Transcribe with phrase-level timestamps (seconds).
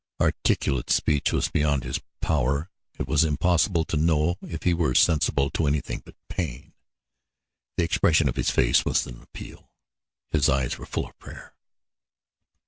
[0.19, 5.51] Articulate speech was beyond his power; it was impossible to know if he were sensible
[5.51, 6.73] to anything but pain.
[7.77, 9.69] The expression of his face was an appeal;
[10.31, 11.53] his eyes were full of prayer.